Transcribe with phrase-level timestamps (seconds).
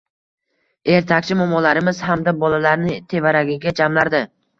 [0.93, 4.23] Ertakchi momolarimiz hamda bolalarni tevaragiga jamlardi.